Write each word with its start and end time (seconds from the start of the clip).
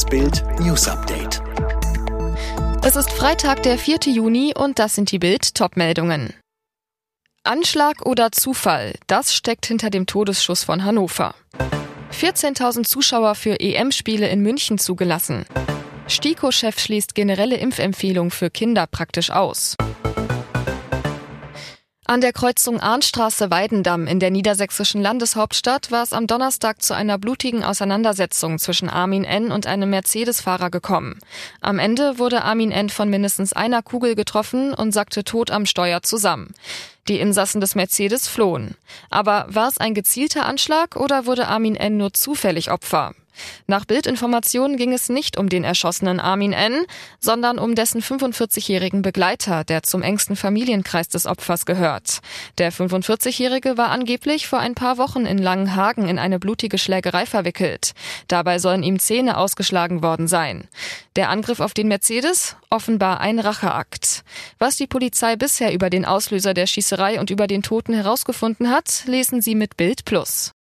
Das 0.00 0.08
Bild 0.08 0.42
News 0.60 0.88
Update. 0.88 1.42
Es 2.82 2.96
ist 2.96 3.10
Freitag, 3.10 3.62
der 3.64 3.76
4. 3.76 3.98
Juni 4.06 4.54
und 4.56 4.78
das 4.78 4.94
sind 4.94 5.12
die 5.12 5.18
Bild 5.18 5.54
Topmeldungen. 5.54 6.32
Anschlag 7.44 8.06
oder 8.06 8.32
Zufall, 8.32 8.94
das 9.08 9.34
steckt 9.34 9.66
hinter 9.66 9.90
dem 9.90 10.06
Todesschuss 10.06 10.64
von 10.64 10.84
Hannover. 10.84 11.34
14.000 12.18 12.84
Zuschauer 12.84 13.34
für 13.34 13.60
EM-Spiele 13.60 14.26
in 14.30 14.40
München 14.40 14.78
zugelassen. 14.78 15.44
STIKO-Chef 16.08 16.78
schließt 16.78 17.14
generelle 17.14 17.58
Impfempfehlung 17.58 18.30
für 18.30 18.48
Kinder 18.48 18.86
praktisch 18.86 19.30
aus. 19.30 19.76
An 22.10 22.20
der 22.20 22.32
Kreuzung 22.32 22.80
Arnstraße-Weidendamm 22.80 24.08
in 24.08 24.18
der 24.18 24.32
niedersächsischen 24.32 25.00
Landeshauptstadt 25.00 25.92
war 25.92 26.02
es 26.02 26.12
am 26.12 26.26
Donnerstag 26.26 26.82
zu 26.82 26.92
einer 26.92 27.18
blutigen 27.18 27.62
Auseinandersetzung 27.62 28.58
zwischen 28.58 28.90
Armin 28.90 29.22
N. 29.22 29.52
und 29.52 29.68
einem 29.68 29.90
Mercedes-Fahrer 29.90 30.70
gekommen. 30.70 31.20
Am 31.60 31.78
Ende 31.78 32.18
wurde 32.18 32.42
Armin 32.42 32.72
N. 32.72 32.88
von 32.88 33.10
mindestens 33.10 33.52
einer 33.52 33.80
Kugel 33.82 34.16
getroffen 34.16 34.74
und 34.74 34.90
sackte 34.90 35.22
tot 35.22 35.52
am 35.52 35.66
Steuer 35.66 36.02
zusammen. 36.02 36.52
Die 37.08 37.18
Insassen 37.18 37.60
des 37.60 37.74
Mercedes 37.74 38.28
flohen. 38.28 38.76
Aber 39.08 39.46
war 39.48 39.68
es 39.68 39.78
ein 39.78 39.94
gezielter 39.94 40.46
Anschlag 40.46 40.96
oder 40.96 41.26
wurde 41.26 41.48
Armin 41.48 41.76
N. 41.76 41.96
nur 41.96 42.12
zufällig 42.12 42.70
Opfer? 42.70 43.14
Nach 43.66 43.84
Bildinformationen 43.84 44.76
ging 44.76 44.92
es 44.92 45.08
nicht 45.08 45.36
um 45.36 45.48
den 45.48 45.64
erschossenen 45.64 46.20
Armin 46.20 46.52
N., 46.52 46.84
sondern 47.20 47.58
um 47.58 47.74
dessen 47.74 48.02
45-jährigen 48.02 49.02
Begleiter, 49.02 49.64
der 49.64 49.82
zum 49.82 50.02
engsten 50.02 50.36
Familienkreis 50.36 51.08
des 51.08 51.26
Opfers 51.26 51.66
gehört. 51.66 52.18
Der 52.58 52.72
45-jährige 52.72 53.76
war 53.76 53.90
angeblich 53.90 54.46
vor 54.46 54.58
ein 54.58 54.74
paar 54.74 54.98
Wochen 54.98 55.26
in 55.26 55.38
Langenhagen 55.38 56.08
in 56.08 56.18
eine 56.18 56.38
blutige 56.38 56.78
Schlägerei 56.78 57.26
verwickelt. 57.26 57.92
Dabei 58.28 58.58
sollen 58.58 58.82
ihm 58.82 58.98
Zähne 58.98 59.36
ausgeschlagen 59.36 60.02
worden 60.02 60.28
sein. 60.28 60.68
Der 61.16 61.28
Angriff 61.28 61.60
auf 61.60 61.74
den 61.74 61.88
Mercedes? 61.88 62.56
Offenbar 62.70 63.20
ein 63.20 63.38
Racheakt. 63.38 64.22
Was 64.58 64.76
die 64.76 64.86
Polizei 64.86 65.36
bisher 65.36 65.72
über 65.72 65.90
den 65.90 66.04
Auslöser 66.04 66.54
der 66.54 66.66
Schießerei 66.66 66.89
und 67.18 67.30
über 67.30 67.46
den 67.46 67.62
Toten 67.62 67.92
herausgefunden 67.94 68.70
hat, 68.70 69.04
lesen 69.06 69.40
Sie 69.40 69.54
mit 69.54 69.76
Bild 69.76 70.04
Plus. 70.04 70.52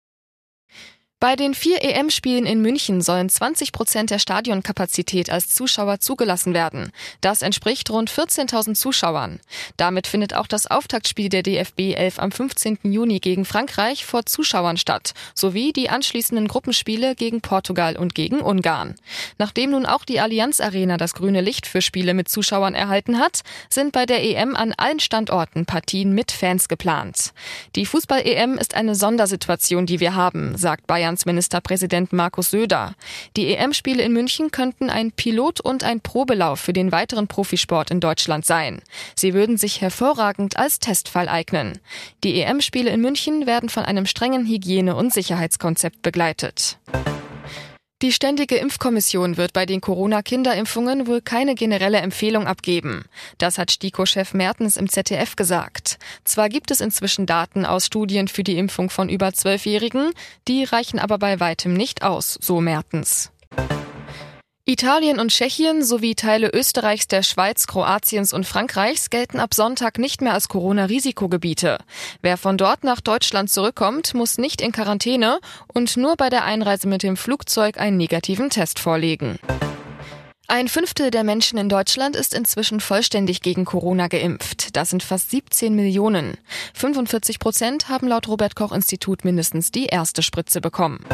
Bei 1.21 1.35
den 1.35 1.53
vier 1.53 1.83
EM-Spielen 1.83 2.47
in 2.47 2.63
München 2.63 3.01
sollen 3.01 3.29
20 3.29 3.73
Prozent 3.73 4.11
der 4.11 4.21
Stadionkapazität 4.21 5.31
als 5.31 5.53
Zuschauer 5.53 5.99
zugelassen 5.99 6.55
werden. 6.55 6.93
Das 7.21 7.43
entspricht 7.43 7.91
rund 7.91 8.09
14.000 8.09 8.77
Zuschauern. 8.77 9.41
Damit 9.77 10.07
findet 10.07 10.35
auch 10.35 10.47
das 10.47 10.69
Auftaktspiel 10.69 11.29
der 11.29 11.43
DFB 11.43 11.97
11 11.97 12.21
am 12.21 12.31
15. 12.31 12.79
Juni 12.85 13.19
gegen 13.19 13.45
Frankreich 13.45 14.05
vor 14.05 14.27
Zuschauern 14.27 14.77
statt, 14.77 15.13
sowie 15.35 15.73
die 15.73 15.91
anschließenden 15.91 16.47
Gruppenspiele 16.47 17.17
gegen 17.17 17.41
Portugal 17.41 17.97
und 17.97 18.15
gegen 18.15 18.41
Ungarn. 18.41 18.95
Nachdem 19.39 19.71
nun 19.73 19.87
auch 19.87 20.05
die 20.05 20.21
Allianz 20.21 20.61
Arena 20.61 20.99
das 20.99 21.15
grüne 21.15 21.41
Licht 21.41 21.67
für 21.67 21.83
Spiele 21.83 22.15
mit 22.15 22.29
Zuschauern 22.29 22.77
erhalten 22.77 23.19
hat, 23.19 23.41
sind 23.69 23.91
bei 23.91 24.07
der 24.07 24.23
EM 24.23 24.55
an 24.55 24.73
allen 24.77 25.01
Standorten 25.01 25.67
Partien 25.67 26.13
mit 26.13 26.31
Fans 26.31 26.69
geplant. 26.69 27.33
Die 27.75 27.87
Fußball-EM 27.87 28.57
ist 28.57 28.77
eine 28.77 28.95
Sondersituation, 28.95 29.85
die 29.85 29.99
wir 29.99 30.15
haben, 30.15 30.57
sagt 30.57 30.87
Bayern 30.87 31.08
Bayerns 31.09 31.25
Ministerpräsident 31.25 32.13
Markus 32.13 32.51
Söder. 32.51 32.95
Die 33.35 33.55
EM-Spiele 33.55 34.03
in 34.03 34.13
München 34.13 34.51
könnten 34.51 34.91
ein 34.91 35.11
Pilot- 35.11 35.59
und 35.63 35.83
ein 35.83 36.03
Probelauf 36.03 36.61
für 36.61 36.75
den 36.75 36.93
weiteren 36.93 37.29
Profisport 37.29 37.91
in 37.91 38.01
Deutschland 38.01 38.45
sein. 38.45 38.83
Sie 39.15 39.33
würden 39.33 39.57
sich 39.57 39.81
hervorragend 39.81 40.59
als 40.59 40.81
Testfall 40.81 41.31
eignen. 41.31 41.79
Die 42.25 42.43
EM-Spiele 42.43 42.91
in 42.91 43.01
München 43.01 43.47
werden 43.47 43.71
von 43.71 43.85
einem 43.85 44.05
strengen 44.05 44.45
Hygiene- 44.45 44.97
und 44.97 45.15
Sicherheitskonzept 45.15 46.03
begleitet. 46.03 46.77
Die 48.01 48.13
Ständige 48.13 48.55
Impfkommission 48.55 49.37
wird 49.37 49.53
bei 49.53 49.67
den 49.67 49.81
Corona-Kinderimpfungen 49.81 51.09
wohl 51.09 51.21
keine 51.21 51.57
generelle 51.57 51.99
Empfehlung 51.99 52.47
abgeben. 52.47 53.05
Das 53.39 53.59
hat 53.59 53.73
STIKO-Chef 53.73 54.35
Mertens 54.35 54.77
im 54.77 54.89
ZDF 54.89 55.35
gesagt. 55.35 55.99
Zwar 56.23 56.49
gibt 56.49 56.71
es 56.71 56.81
inzwischen 56.81 57.27
Daten 57.27 57.67
aus 57.67 57.87
Studien 57.87 58.29
für 58.29 58.45
die 58.45 58.57
Impfung 58.57 58.89
von 58.89 59.09
über 59.09 59.33
Zwölfjährigen, 59.33 60.13
die 60.47 60.63
reichen 60.63 61.01
aber 61.01 61.19
bei 61.19 61.41
weitem 61.41 61.75
nicht 61.75 62.05
aus, 62.05 62.39
so 62.41 62.61
Mertens. 62.61 63.33
Italien 64.71 65.19
und 65.19 65.31
Tschechien 65.31 65.83
sowie 65.83 66.15
Teile 66.15 66.51
Österreichs, 66.53 67.09
der 67.09 67.23
Schweiz, 67.23 67.67
Kroatiens 67.67 68.35
und 68.35 68.45
Frankreichs 68.45 69.09
gelten 69.09 69.41
ab 69.41 69.55
Sonntag 69.55 69.97
nicht 69.97 70.21
mehr 70.21 70.35
als 70.35 70.49
Corona-Risikogebiete. 70.49 71.79
Wer 72.21 72.37
von 72.37 72.59
dort 72.59 72.85
nach 72.85 73.01
Deutschland 73.01 73.49
zurückkommt, 73.49 74.13
muss 74.13 74.37
nicht 74.37 74.61
in 74.61 74.73
Quarantäne 74.73 75.41
und 75.73 75.97
nur 75.97 76.17
bei 76.17 76.29
der 76.29 76.45
Einreise 76.45 76.87
mit 76.87 77.03
dem 77.03 77.17
Flugzeug 77.17 77.81
einen 77.81 77.97
negativen 77.97 78.51
Test 78.51 78.79
vorlegen. 78.79 79.39
Ein 80.49 80.69
Fünftel 80.69 81.11
der 81.11 81.25
Menschen 81.25 81.59
in 81.59 81.71
Deutschland 81.71 82.15
ist 82.15 82.35
inzwischen 82.35 82.81
vollständig 82.81 83.41
gegen 83.41 83.65
Corona 83.65 84.09
geimpft. 84.09 84.77
Das 84.77 84.91
sind 84.91 85.03
fast 85.03 85.31
17 85.31 85.75
Millionen. 85.75 86.37
45 86.75 87.39
Prozent 87.39 87.89
haben 87.89 88.07
laut 88.07 88.29
Robert 88.29 88.55
Koch 88.55 88.73
Institut 88.73 89.25
mindestens 89.25 89.71
die 89.71 89.87
erste 89.87 90.23
Spritze 90.23 90.61
bekommen. 90.61 91.07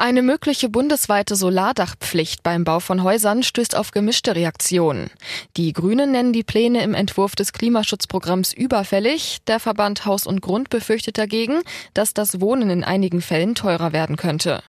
Eine 0.00 0.22
mögliche 0.22 0.70
bundesweite 0.70 1.36
Solardachpflicht 1.36 2.42
beim 2.42 2.64
Bau 2.64 2.80
von 2.80 3.02
Häusern 3.02 3.42
stößt 3.42 3.76
auf 3.76 3.90
gemischte 3.90 4.34
Reaktionen. 4.34 5.10
Die 5.58 5.74
Grünen 5.74 6.12
nennen 6.12 6.32
die 6.32 6.42
Pläne 6.42 6.82
im 6.82 6.94
Entwurf 6.94 7.36
des 7.36 7.52
Klimaschutzprogramms 7.52 8.54
überfällig. 8.54 9.40
Der 9.46 9.60
Verband 9.60 10.06
Haus 10.06 10.26
und 10.26 10.40
Grund 10.40 10.70
befürchtet 10.70 11.18
dagegen, 11.18 11.60
dass 11.92 12.14
das 12.14 12.40
Wohnen 12.40 12.70
in 12.70 12.82
einigen 12.82 13.20
Fällen 13.20 13.54
teurer 13.54 13.92
werden 13.92 14.16
könnte. 14.16 14.62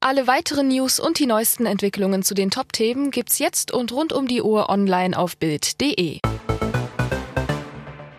Alle 0.00 0.26
weiteren 0.26 0.66
News 0.66 0.98
und 0.98 1.20
die 1.20 1.26
neuesten 1.26 1.64
Entwicklungen 1.64 2.24
zu 2.24 2.34
den 2.34 2.50
Top-Themen 2.50 3.12
gibt's 3.12 3.38
jetzt 3.38 3.70
und 3.70 3.92
rund 3.92 4.12
um 4.12 4.26
die 4.26 4.42
Uhr 4.42 4.68
online 4.68 5.16
auf 5.16 5.36
Bild.de. 5.36 6.18